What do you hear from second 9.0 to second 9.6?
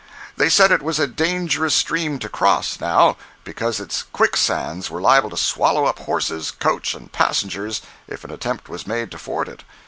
to ford